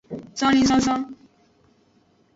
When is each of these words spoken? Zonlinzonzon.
Zonlinzonzon. 0.39 1.01